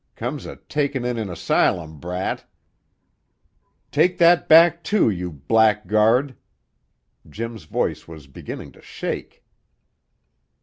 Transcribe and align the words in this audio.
Comes 0.15 0.47
o' 0.47 0.55
takin' 0.55 1.05
in 1.05 1.19
an 1.19 1.29
asylum 1.29 1.99
brat" 1.99 2.43
"Take 3.91 4.17
that 4.17 4.49
back, 4.49 4.83
too, 4.83 5.11
you 5.11 5.31
blackguard!" 5.31 6.35
Jim's 7.29 7.65
voice 7.65 8.07
was 8.07 8.25
beginning 8.25 8.71
to 8.71 8.81
shake. 8.81 9.43